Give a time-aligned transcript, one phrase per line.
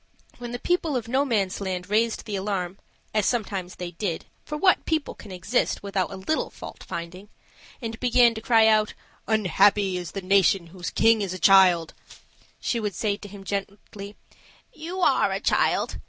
[0.39, 2.79] When the people of Nomansland raised the alarm
[3.13, 7.29] as sometimes they did for what people can exist without a little fault finding?
[7.83, 8.95] and began to cry out,
[9.27, 11.93] "Un happy is the nation whose king is a child,"
[12.59, 14.15] she would say to him gently,
[14.73, 15.97] "You are a child.